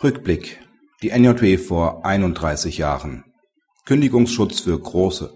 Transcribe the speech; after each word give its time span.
Rückblick. 0.00 0.60
Die 1.02 1.10
NJW 1.10 1.58
vor 1.58 2.06
31 2.06 2.78
Jahren. 2.78 3.24
Kündigungsschutz 3.84 4.60
für 4.60 4.78
Große. 4.78 5.32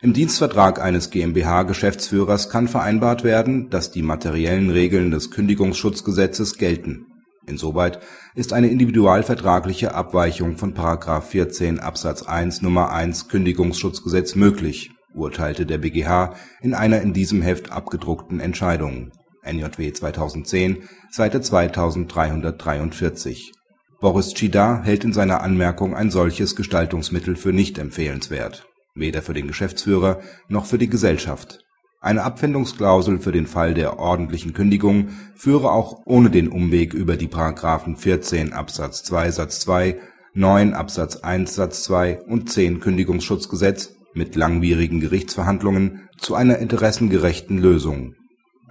Im 0.00 0.12
Dienstvertrag 0.12 0.80
eines 0.80 1.10
GmbH-Geschäftsführers 1.10 2.48
kann 2.48 2.66
vereinbart 2.66 3.22
werden, 3.22 3.70
dass 3.70 3.92
die 3.92 4.02
materiellen 4.02 4.70
Regeln 4.70 5.12
des 5.12 5.30
Kündigungsschutzgesetzes 5.30 6.58
gelten. 6.58 7.06
Insoweit 7.46 8.00
ist 8.34 8.52
eine 8.52 8.66
individualvertragliche 8.66 9.94
Abweichung 9.94 10.58
von§ 10.58 10.74
14 11.20 11.78
Absatz 11.78 12.24
1 12.24 12.62
Nr. 12.62 12.90
1 12.90 13.28
Kündigungsschutzgesetz 13.28 14.34
möglich, 14.34 14.90
urteilte 15.14 15.66
der 15.66 15.78
BGH 15.78 16.34
in 16.62 16.74
einer 16.74 17.00
in 17.00 17.12
diesem 17.12 17.42
Heft 17.42 17.70
abgedruckten 17.70 18.40
Entscheidung 18.40 19.12
(NJW 19.44 19.92
2010, 19.92 20.88
Seite 21.10 21.40
2343). 21.40 23.52
Boris 24.02 24.34
Tschida 24.34 24.82
hält 24.82 25.04
in 25.04 25.12
seiner 25.12 25.42
Anmerkung 25.42 25.94
ein 25.94 26.10
solches 26.10 26.56
Gestaltungsmittel 26.56 27.36
für 27.36 27.52
nicht 27.52 27.78
empfehlenswert, 27.78 28.66
weder 28.96 29.22
für 29.22 29.32
den 29.32 29.46
Geschäftsführer 29.46 30.18
noch 30.48 30.66
für 30.66 30.76
die 30.76 30.88
Gesellschaft. 30.88 31.60
Eine 32.00 32.24
Abfindungsklausel 32.24 33.20
für 33.20 33.30
den 33.30 33.46
Fall 33.46 33.74
der 33.74 34.00
ordentlichen 34.00 34.54
Kündigung 34.54 35.10
führe 35.36 35.70
auch 35.70 36.02
ohne 36.04 36.30
den 36.30 36.48
Umweg 36.48 36.94
über 36.94 37.16
die§ 37.16 37.28
14 37.96 38.52
Absatz 38.52 39.04
2 39.04 39.30
Satz 39.30 39.60
2, 39.60 40.00
9 40.34 40.74
Absatz 40.74 41.18
1 41.18 41.54
Satz 41.54 41.84
2 41.84 42.22
und 42.22 42.50
10 42.50 42.80
Kündigungsschutzgesetz 42.80 43.94
mit 44.14 44.34
langwierigen 44.34 44.98
Gerichtsverhandlungen 44.98 46.08
zu 46.18 46.34
einer 46.34 46.58
interessengerechten 46.58 47.56
Lösung. 47.56 48.16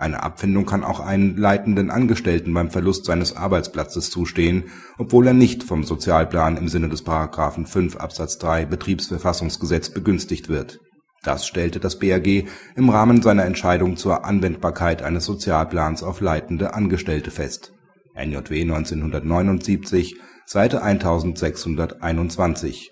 Eine 0.01 0.23
Abfindung 0.23 0.65
kann 0.65 0.83
auch 0.83 0.99
einem 0.99 1.37
leitenden 1.37 1.91
Angestellten 1.91 2.51
beim 2.55 2.71
Verlust 2.71 3.05
seines 3.05 3.37
Arbeitsplatzes 3.37 4.09
zustehen, 4.09 4.63
obwohl 4.97 5.27
er 5.27 5.35
nicht 5.35 5.61
vom 5.61 5.83
Sozialplan 5.83 6.57
im 6.57 6.69
Sinne 6.69 6.89
des§ 6.89 7.05
5 7.67 7.97
Absatz 7.97 8.39
3 8.39 8.65
Betriebsverfassungsgesetz 8.65 9.91
begünstigt 9.91 10.49
wird. 10.49 10.79
Das 11.21 11.45
stellte 11.45 11.79
das 11.79 11.99
BAG 11.99 12.47
im 12.75 12.89
Rahmen 12.89 13.21
seiner 13.21 13.45
Entscheidung 13.45 13.95
zur 13.95 14.25
Anwendbarkeit 14.25 15.03
eines 15.03 15.25
Sozialplans 15.25 16.01
auf 16.01 16.19
leitende 16.19 16.73
Angestellte 16.73 17.29
fest 17.29 17.71
(NJW 18.15 18.59
1979, 18.59 20.15
Seite 20.47 20.81
1621). 20.81 22.89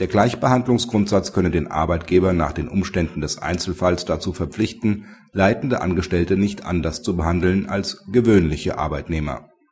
Der 0.00 0.08
Gleichbehandlungsgrundsatz 0.08 1.32
könne 1.32 1.52
den 1.52 1.70
Arbeitgeber 1.70 2.32
nach 2.32 2.52
den 2.52 2.68
Umständen 2.68 3.20
des 3.20 3.38
Einzelfalls 3.38 4.04
dazu 4.04 4.32
verpflichten, 4.32 5.04
leitende 5.32 5.80
Angestellte 5.82 6.36
nicht 6.36 6.66
anders 6.66 7.02
zu 7.02 7.16
behandeln 7.16 7.68
als 7.68 8.04
gewöhnliche 8.10 8.76
Arbeitnehmer 8.76 9.50